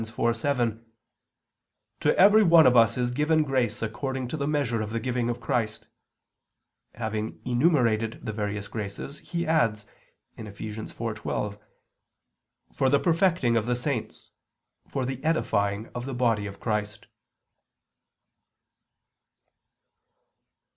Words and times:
4:7): 0.03 0.83
"To 1.99 2.17
every 2.17 2.41
one 2.41 2.65
of 2.65 2.75
us 2.75 2.97
is 2.97 3.11
given 3.11 3.43
grace 3.43 3.83
according 3.83 4.27
to 4.29 4.35
the 4.35 4.47
measure 4.47 4.81
of 4.81 4.89
the 4.89 4.99
giving 4.99 5.29
of 5.29 5.39
Christ," 5.39 5.85
having 6.95 7.39
enumerated 7.45 8.19
the 8.25 8.33
various 8.33 8.67
graces, 8.67 9.19
he 9.19 9.45
adds 9.45 9.85
(Eph. 10.39 10.57
4:12): 10.57 11.59
"For 12.73 12.89
the 12.89 12.99
perfecting 12.99 13.55
of 13.55 13.67
the 13.67 13.75
saints... 13.75 14.31
for 14.87 15.05
the 15.05 15.23
edifying 15.23 15.91
of 15.93 16.07
the 16.07 16.15
body 16.15 16.47
of 16.47 16.59
Christ." 16.59 17.05